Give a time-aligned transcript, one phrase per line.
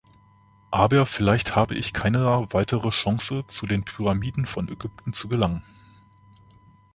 [0.71, 5.63] Aber vielleicht habe ich keiner weitere Chance, zu den Pyramiden von Ägypten zu gelangen.